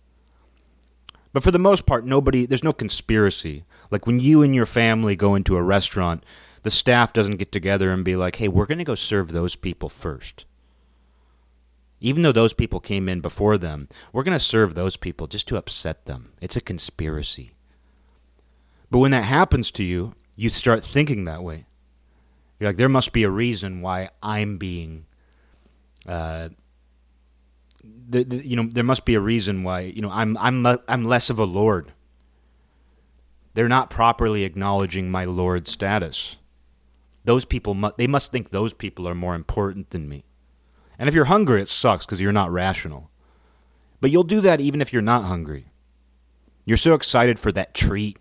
[1.33, 2.45] But for the most part, nobody.
[2.45, 3.65] There's no conspiracy.
[3.91, 6.25] Like when you and your family go into a restaurant,
[6.63, 9.57] the staff doesn't get together and be like, "Hey, we're going to go serve those
[9.57, 10.45] people first
[12.01, 15.49] even though those people came in before them, we're going to serve those people just
[15.49, 16.33] to upset them.
[16.41, 17.53] It's a conspiracy.
[18.91, 21.67] But when that happens to you, you start thinking that way.
[22.59, 25.07] You're like, there must be a reason why I'm being,
[26.07, 26.49] uh,
[28.09, 31.05] the, the, you know, there must be a reason why you know I'm I'm I'm
[31.05, 31.93] less of a lord.
[33.55, 36.37] They're not properly acknowledging my lord status.
[37.25, 40.25] Those people, mu- they must think those people are more important than me.
[40.99, 43.11] And if you're hungry, it sucks because you're not rational.
[44.01, 45.67] But you'll do that even if you're not hungry.
[46.65, 48.19] You're so excited for that treat.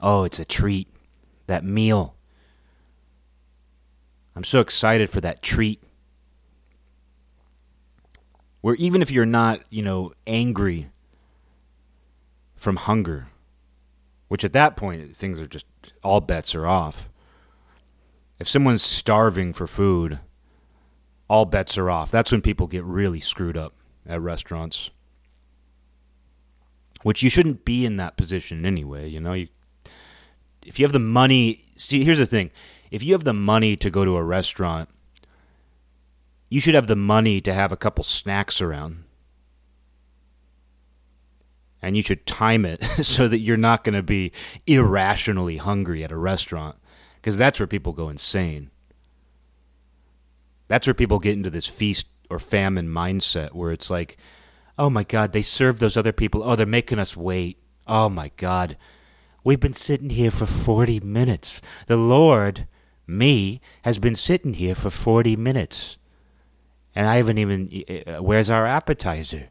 [0.00, 0.88] Oh, it's a treat.
[1.46, 2.14] That meal.
[4.36, 5.82] I'm so excited for that treat.
[8.60, 10.90] Where even if you're not, you know, angry
[12.56, 13.26] from hunger,
[14.28, 15.66] which at that point things are just
[16.02, 17.08] all bets are off.
[18.38, 20.20] If someone's starving for food,
[21.30, 22.10] all bets are off.
[22.10, 23.72] That's when people get really screwed up
[24.04, 24.90] at restaurants.
[27.02, 29.48] Which you shouldn't be in that position anyway, you know, you
[30.66, 32.50] if you have the money, see here's the thing.
[32.90, 34.90] If you have the money to go to a restaurant,
[36.50, 39.04] you should have the money to have a couple snacks around.
[41.80, 44.32] And you should time it so that you're not going to be
[44.66, 46.76] irrationally hungry at a restaurant
[47.16, 48.70] because that's where people go insane.
[50.70, 54.16] That's where people get into this feast or famine mindset where it's like,
[54.78, 56.44] oh my God, they serve those other people.
[56.44, 57.58] Oh, they're making us wait.
[57.88, 58.76] Oh my God.
[59.42, 61.60] We've been sitting here for 40 minutes.
[61.86, 62.68] The Lord,
[63.04, 65.96] me, has been sitting here for 40 minutes.
[66.94, 67.82] And I haven't even.
[68.06, 69.48] Uh, where's our appetizer?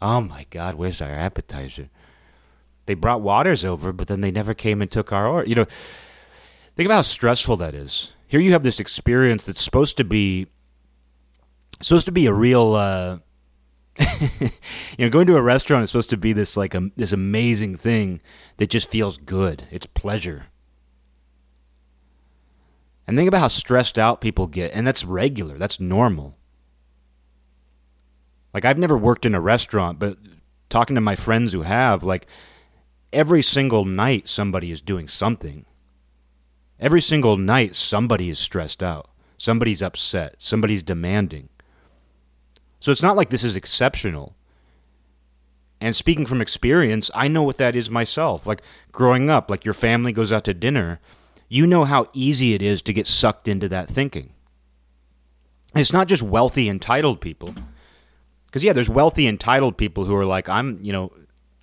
[0.00, 1.90] Oh my God, where's our appetizer?
[2.86, 5.46] They brought waters over, but then they never came and took our order.
[5.46, 5.66] You know,
[6.74, 8.14] think about how stressful that is.
[8.26, 10.46] Here you have this experience that's supposed to be
[11.86, 13.18] supposed to be a real uh,
[13.98, 14.50] you
[14.98, 18.20] know going to a restaurant is supposed to be this like a, this amazing thing
[18.56, 19.66] that just feels good.
[19.70, 20.46] It's pleasure.
[23.06, 25.58] And think about how stressed out people get and that's regular.
[25.58, 26.36] That's normal.
[28.52, 30.18] Like i've never worked in a restaurant but
[30.68, 32.26] talking to my friends who have like
[33.12, 35.66] every single night somebody is doing something.
[36.80, 39.10] Every single night somebody is stressed out.
[39.36, 40.36] Somebody's upset.
[40.38, 41.48] Somebody's demanding
[42.84, 44.36] so it's not like this is exceptional.
[45.80, 48.46] And speaking from experience, I know what that is myself.
[48.46, 48.60] Like
[48.92, 51.00] growing up, like your family goes out to dinner,
[51.48, 54.34] you know how easy it is to get sucked into that thinking.
[55.74, 57.54] it's not just wealthy, entitled people.
[58.44, 61.10] Because, yeah, there's wealthy, entitled people who are like, I'm, you know,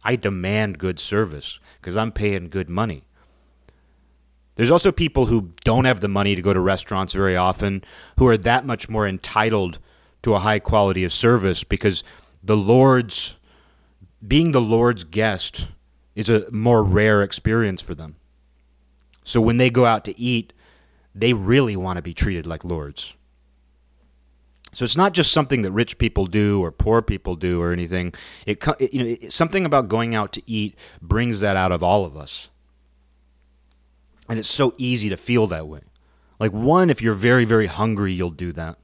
[0.04, 3.04] I demand good service because I'm paying good money.
[4.56, 7.84] There's also people who don't have the money to go to restaurants very often
[8.18, 9.78] who are that much more entitled
[10.24, 12.04] to a high quality of service because
[12.44, 13.38] the Lord's
[14.26, 15.68] being the Lord's guest
[16.16, 18.16] is a more rare experience for them.
[19.24, 20.54] So when they go out to eat,
[21.16, 23.16] they really want to be treated like lords.
[24.74, 28.14] So it's not just something that rich people do or poor people do or anything.
[28.46, 28.64] It,
[28.94, 32.16] you know, it, something about going out to eat brings that out of all of
[32.16, 32.50] us.
[34.30, 35.82] And it's so easy to feel that way.
[36.40, 38.81] Like one if you're very very hungry, you'll do that.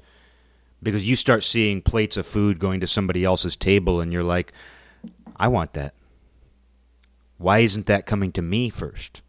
[0.82, 4.54] Because you start seeing plates of food going to somebody else's table and you're like,
[5.36, 5.94] I want that.
[7.38, 9.22] Why isn't that coming to me first?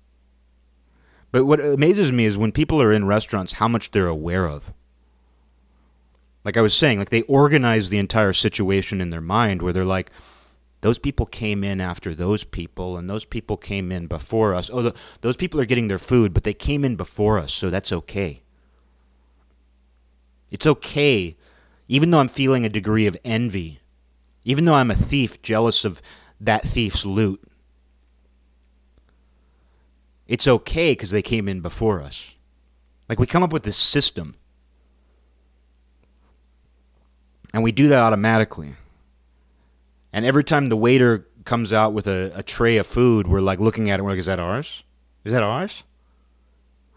[1.31, 4.73] But what amazes me is when people are in restaurants how much they're aware of
[6.49, 9.85] like I was saying, like they organize the entire situation in their mind where they're
[9.85, 10.11] like,
[10.81, 14.71] those people came in after those people, and those people came in before us.
[14.73, 17.69] Oh, the, those people are getting their food, but they came in before us, so
[17.69, 18.41] that's okay.
[20.51, 21.37] It's okay,
[21.89, 23.81] even though I'm feeling a degree of envy,
[24.45, 26.01] even though I'm a thief jealous of
[26.41, 27.43] that thief's loot.
[30.27, 32.35] It's okay because they came in before us.
[33.09, 34.35] Like we come up with this system
[37.53, 38.75] And we do that automatically.
[40.13, 43.59] And every time the waiter comes out with a, a tray of food, we're like
[43.59, 44.83] looking at it, we're like, is that ours?
[45.25, 45.83] Is that ours?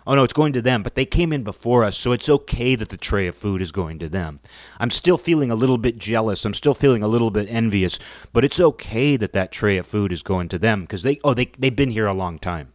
[0.08, 2.76] Oh no, it's going to them, but they came in before us, so it's okay
[2.76, 4.40] that the tray of food is going to them.
[4.80, 6.44] I'm still feeling a little bit jealous.
[6.44, 8.00] I'm still feeling a little bit envious,
[8.34, 11.34] but it's okay that that tray of food is going to them because they oh
[11.34, 12.74] they they've been here a long time.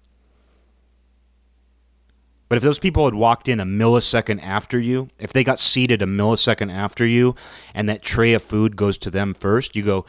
[2.49, 6.01] But if those people had walked in a millisecond after you, if they got seated
[6.01, 7.35] a millisecond after you,
[7.75, 10.07] and that tray of food goes to them first, you go,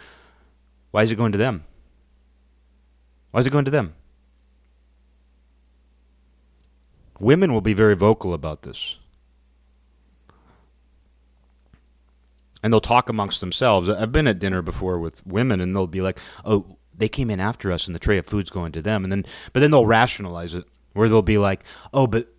[0.91, 1.63] why is it going to them?
[3.31, 3.95] Why is it going to them?
[7.19, 8.97] Women will be very vocal about this.
[12.63, 13.87] And they'll talk amongst themselves.
[13.89, 17.39] I've been at dinner before with women, and they'll be like, oh, they came in
[17.39, 19.03] after us, and the tray of food's going to them.
[19.03, 20.65] And then, but then they'll rationalize it
[20.97, 21.63] where they'll be like,
[21.93, 22.33] "Oh, but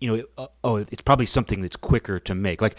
[0.00, 2.76] you know, uh, oh, it's probably something that's quicker to make." Like,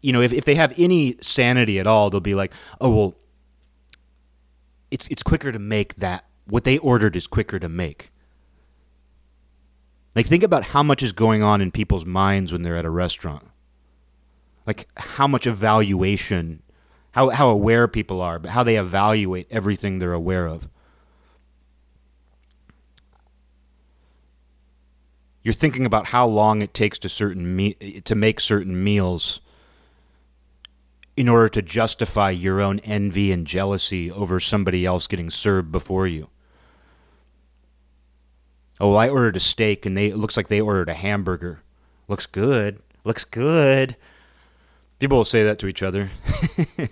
[0.00, 3.14] you know, if if they have any sanity at all, they'll be like, "Oh, well,
[4.90, 8.09] it's it's quicker to make that what they ordered is quicker to make."
[10.14, 12.90] Like, think about how much is going on in people's minds when they're at a
[12.90, 13.46] restaurant.
[14.66, 16.62] Like, how much evaluation,
[17.12, 20.68] how how aware people are, but how they evaluate everything they're aware of.
[25.42, 29.40] you're thinking about how long it takes to certain me- to make certain meals
[31.16, 36.06] in order to justify your own envy and jealousy over somebody else getting served before
[36.06, 36.28] you.
[38.80, 41.60] Oh, well, I ordered a steak and they it looks like they ordered a hamburger.
[42.08, 42.80] Looks good.
[43.04, 43.96] Looks good.
[44.98, 46.10] People will say that to each other.
[46.76, 46.88] this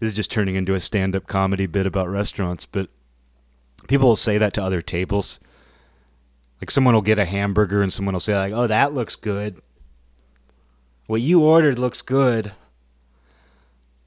[0.00, 2.88] is just turning into a stand-up comedy bit about restaurants, but
[3.88, 5.40] people will say that to other tables.
[6.60, 9.60] Like someone will get a hamburger and someone will say like, "Oh, that looks good."
[11.06, 12.52] What you ordered looks good.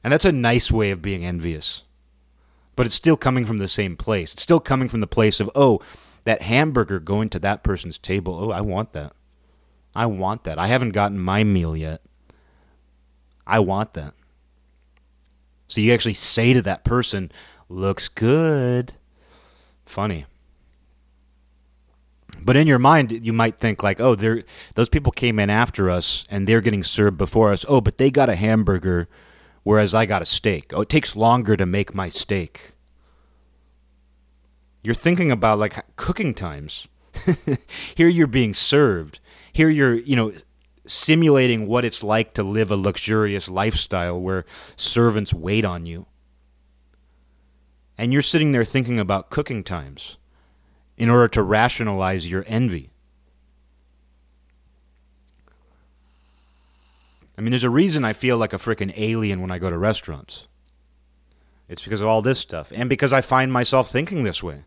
[0.03, 1.83] And that's a nice way of being envious.
[2.75, 4.33] But it's still coming from the same place.
[4.33, 5.81] It's still coming from the place of, "Oh,
[6.28, 8.38] that hamburger going to that person's table.
[8.39, 9.13] Oh, I want that.
[9.95, 10.59] I want that.
[10.59, 12.01] I haven't gotten my meal yet.
[13.47, 14.13] I want that."
[15.67, 17.32] So you actually say to that person,
[17.69, 18.95] "Looks good."
[19.86, 20.25] Funny.
[22.39, 24.43] But in your mind, you might think like, "Oh, they're
[24.75, 27.65] those people came in after us, and they're getting served before us.
[27.67, 29.07] Oh, but they got a hamburger,
[29.63, 30.71] whereas I got a steak.
[30.73, 32.73] Oh, it takes longer to make my steak."
[34.88, 36.88] You're thinking about like cooking times.
[37.95, 39.19] Here you're being served.
[39.51, 40.31] Here you're, you know,
[40.85, 44.45] simulating what it's like to live a luxurious lifestyle where
[44.77, 46.05] servants wait on you.
[47.97, 50.15] And you're sitting there thinking about cooking times
[50.95, 52.91] in order to rationalize your envy.
[57.38, 59.77] I mean, there's a reason I feel like a freaking alien when I go to
[59.77, 60.47] restaurants.
[61.67, 64.63] It's because of all this stuff, and because I find myself thinking this way.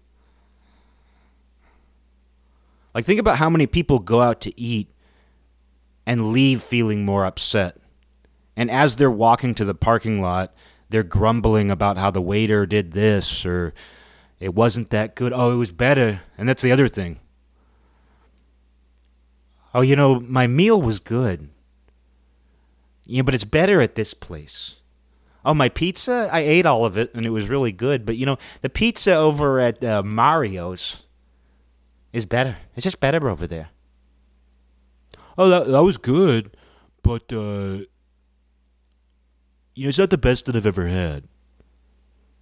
[2.95, 4.91] Like, think about how many people go out to eat
[6.07, 7.77] and leave feeling more upset.
[8.57, 10.55] And as they're walking to the parking lot,
[10.89, 13.73] they're grumbling about how the waiter did this or
[14.41, 15.33] it wasn't that good.
[15.33, 16.21] Oh, it was better.
[16.37, 17.21] And that's the other thing.
[19.73, 21.49] Oh, you know, my meal was good.
[23.05, 24.75] Yeah, but it's better at this place.
[25.45, 26.29] Oh, my pizza!
[26.31, 28.05] I ate all of it and it was really good.
[28.05, 30.99] But you know, the pizza over at uh, Mario's
[32.13, 32.57] is better.
[32.77, 33.69] It's just better over there.
[35.39, 36.57] Oh, that that was good,
[37.03, 37.85] but uh,
[39.75, 41.25] you know, it's not the best that I've ever had.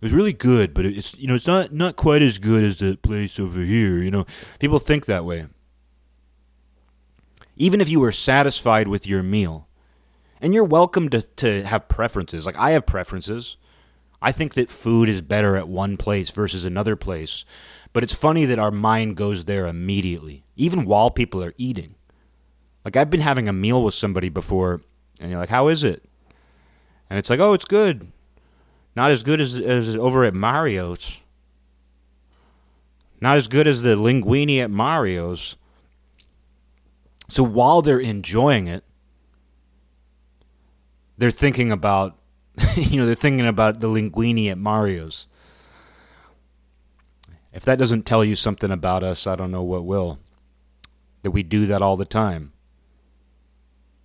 [0.01, 2.79] It was really good, but it's you know, it's not not quite as good as
[2.79, 3.99] the place over here.
[3.99, 4.27] You know,
[4.59, 5.47] people think that way.
[7.57, 9.69] Even if you were satisfied with your meal,
[10.41, 12.47] and you're welcome to, to have preferences.
[12.47, 13.57] Like I have preferences.
[14.21, 17.45] I think that food is better at one place versus another place.
[17.93, 21.95] But it's funny that our mind goes there immediately, even while people are eating.
[22.85, 24.81] Like I've been having a meal with somebody before,
[25.21, 26.05] and you're like, "How is it?"
[27.09, 28.11] And it's like, "Oh, it's good.
[28.97, 31.19] Not as good as, as over at Mario's.
[33.21, 35.57] Not as good as the linguine at Mario's."
[37.29, 38.85] So while they're enjoying it,
[41.19, 42.17] they're thinking about
[42.77, 45.27] you know they're thinking about the linguini at Mario's.
[47.53, 50.19] If that doesn't tell you something about us, I don't know what will.
[51.23, 52.53] That we do that all the time.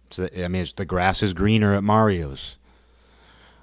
[0.10, 2.58] So, I mean, the grass is greener at Mario's.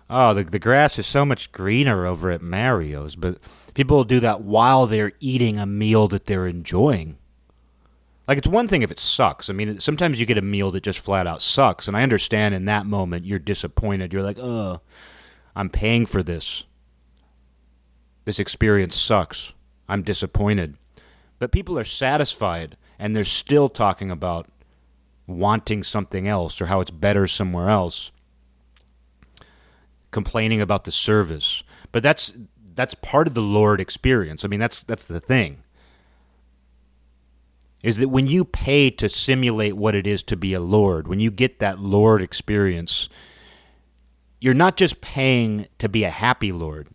[0.08, 3.38] Oh, the the grass is so much greener over at Mario's, but
[3.74, 7.16] people do that while they're eating a meal that they're enjoying.
[8.30, 9.50] Like it's one thing if it sucks.
[9.50, 12.54] I mean, sometimes you get a meal that just flat out sucks, and I understand
[12.54, 14.12] in that moment you're disappointed.
[14.12, 14.82] You're like, "Oh,
[15.56, 16.62] I'm paying for this.
[18.26, 19.52] This experience sucks.
[19.88, 20.76] I'm disappointed."
[21.40, 24.46] But people are satisfied and they're still talking about
[25.26, 28.12] wanting something else or how it's better somewhere else.
[30.12, 31.64] Complaining about the service.
[31.90, 32.38] But that's
[32.76, 34.44] that's part of the Lord experience.
[34.44, 35.64] I mean, that's that's the thing
[37.82, 41.20] is that when you pay to simulate what it is to be a Lord, when
[41.20, 43.08] you get that Lord experience,
[44.40, 46.88] you're not just paying to be a happy Lord.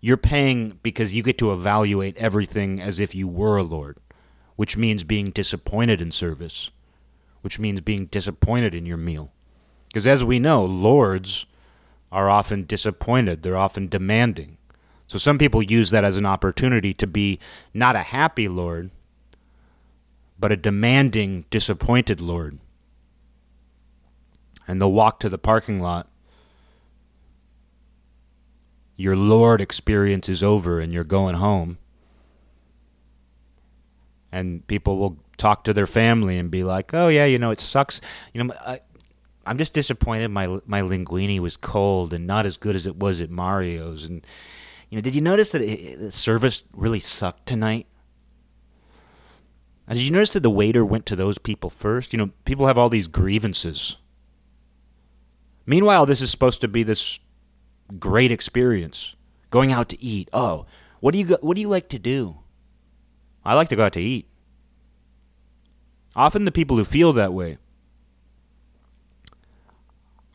[0.00, 3.98] You're paying because you get to evaluate everything as if you were a Lord,
[4.56, 6.70] which means being disappointed in service,
[7.42, 9.32] which means being disappointed in your meal.
[9.88, 11.46] Because as we know, Lords
[12.12, 14.58] are often disappointed, they're often demanding.
[15.08, 17.38] So some people use that as an opportunity to be
[17.74, 18.90] not a happy Lord,
[20.38, 22.58] but a demanding, disappointed Lord.
[24.66, 26.08] And they'll walk to the parking lot.
[28.96, 31.78] Your Lord experience is over and you're going home.
[34.30, 37.60] And people will talk to their family and be like, "Oh yeah, you know it
[37.60, 38.00] sucks.
[38.34, 38.80] You know, I,
[39.46, 40.28] I'm just disappointed.
[40.28, 44.04] My my linguine was cold and not as good as it was at Mario's.
[44.04, 44.26] And
[44.90, 47.86] you know, did you notice that it, the service really sucked tonight?
[49.94, 52.12] Did you notice that the waiter went to those people first?
[52.12, 53.96] You know, people have all these grievances.
[55.64, 57.18] Meanwhile, this is supposed to be this
[57.98, 59.16] great experience.
[59.50, 60.28] Going out to eat.
[60.32, 60.66] Oh,
[61.00, 62.38] what do you what do you like to do?
[63.44, 64.26] I like to go out to eat.
[66.14, 67.58] Often the people who feel that way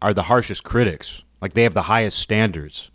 [0.01, 1.23] are the harshest critics.
[1.41, 2.89] Like they have the highest standards.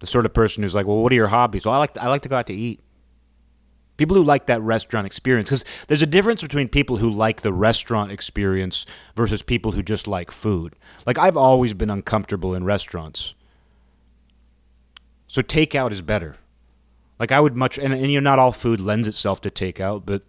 [0.00, 2.08] The sort of person who's like, "Well, what are your hobbies?" Well, I like I
[2.08, 2.80] like to go out to eat.
[4.00, 5.50] People who like that restaurant experience.
[5.50, 10.08] Because there's a difference between people who like the restaurant experience versus people who just
[10.08, 10.74] like food.
[11.04, 13.34] Like, I've always been uncomfortable in restaurants.
[15.26, 16.36] So, takeout is better.
[17.18, 20.06] Like, I would much, and, and you know, not all food lends itself to takeout,
[20.06, 20.22] but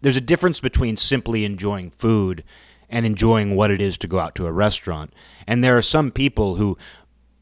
[0.00, 2.44] there's a difference between simply enjoying food
[2.88, 5.12] and enjoying what it is to go out to a restaurant.
[5.46, 6.78] And there are some people who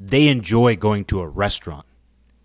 [0.01, 1.86] they enjoy going to a restaurant.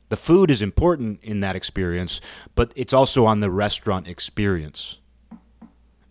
[0.10, 2.22] The food is important in that experience,
[2.54, 5.00] but it's also on the restaurant experience.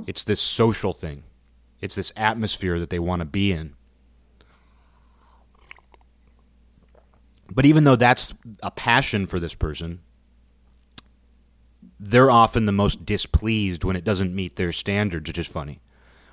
[0.06, 1.22] It's this social thing,
[1.80, 3.74] it's this atmosphere that they want to be in.
[7.54, 10.00] But even though that's a passion for this person,
[12.00, 15.80] they're often the most displeased when it doesn't meet their standards, which is funny.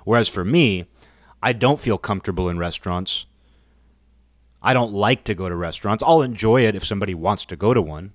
[0.04, 0.86] Whereas for me,
[1.42, 3.26] I don't feel comfortable in restaurants
[4.62, 6.04] I don't like to go to restaurants.
[6.06, 8.12] I'll enjoy it if somebody wants to go to one.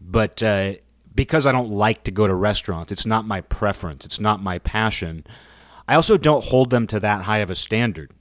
[0.00, 0.74] But uh,
[1.14, 4.58] because I don't like to go to restaurants, it's not my preference, it's not my
[4.58, 5.26] passion.
[5.88, 8.12] I also don't hold them to that high of a standard.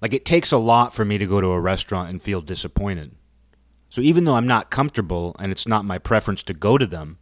[0.00, 3.12] Like, it takes a lot for me to go to a restaurant and feel disappointed.
[3.88, 7.16] So, even though I'm not comfortable and it's not my preference to go to them,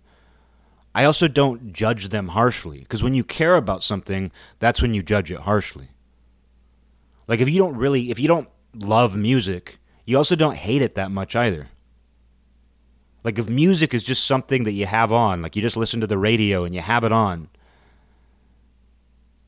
[0.94, 5.02] I also don't judge them harshly because when you care about something, that's when you
[5.02, 5.88] judge it harshly.
[7.26, 10.94] Like if you don't really, if you don't love music, you also don't hate it
[10.96, 11.68] that much either.
[13.24, 16.06] Like if music is just something that you have on, like you just listen to
[16.06, 17.48] the radio and you have it on.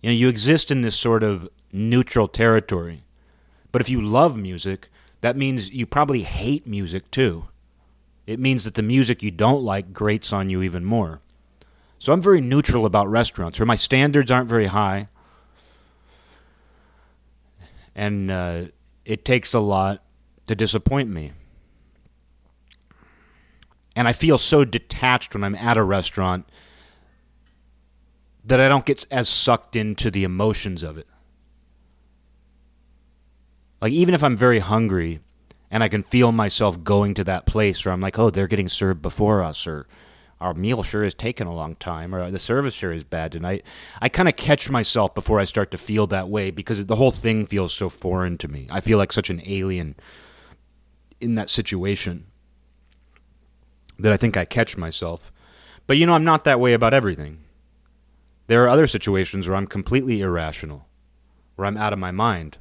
[0.00, 3.04] You know, you exist in this sort of neutral territory.
[3.72, 4.88] But if you love music,
[5.22, 7.48] that means you probably hate music too.
[8.26, 11.20] It means that the music you don't like grates on you even more.
[12.04, 15.08] So I'm very neutral about restaurants, or my standards aren't very high.
[17.94, 18.64] And uh,
[19.06, 20.02] it takes a lot
[20.46, 21.32] to disappoint me.
[23.96, 26.46] And I feel so detached when I'm at a restaurant
[28.44, 31.06] that I don't get as sucked into the emotions of it.
[33.80, 35.20] Like, even if I'm very hungry
[35.70, 38.68] and I can feel myself going to that place or I'm like, oh, they're getting
[38.68, 39.86] served before us, or
[40.44, 43.64] our meal sure is taking a long time, or the service sure is bad tonight.
[44.02, 47.10] I kind of catch myself before I start to feel that way because the whole
[47.10, 48.68] thing feels so foreign to me.
[48.70, 49.96] I feel like such an alien
[51.18, 52.26] in that situation
[53.98, 55.32] that I think I catch myself.
[55.86, 57.38] But you know, I'm not that way about everything.
[58.46, 60.86] There are other situations where I'm completely irrational,
[61.56, 62.58] where I'm out of my mind.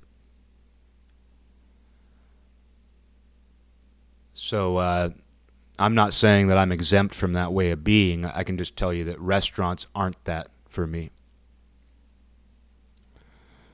[4.33, 5.09] So, uh,
[5.79, 8.25] I'm not saying that I'm exempt from that way of being.
[8.25, 11.09] I can just tell you that restaurants aren't that for me.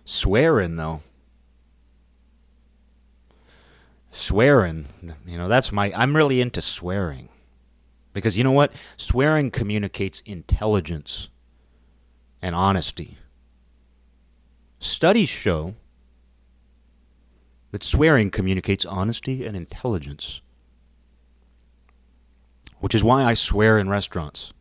[0.05, 1.01] Swearing, though.
[4.11, 4.85] Swearing,
[5.25, 5.93] you know, that's my.
[5.95, 7.29] I'm really into swearing.
[8.13, 8.73] Because you know what?
[8.97, 11.29] Swearing communicates intelligence
[12.41, 13.17] and honesty.
[14.79, 15.75] Studies show
[17.71, 20.41] that swearing communicates honesty and intelligence
[22.79, 24.53] which is why I swear in restaurants.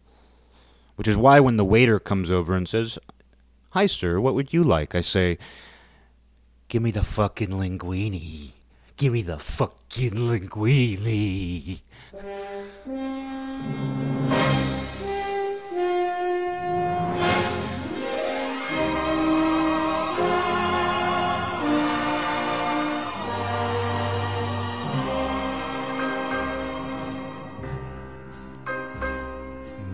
[0.96, 2.98] Which is why when the waiter comes over and says,
[3.70, 4.94] Hi, sir, what would you like?
[4.94, 5.38] I say,
[6.68, 8.50] Give me the fucking linguine.
[8.96, 11.80] Give me the fucking linguine.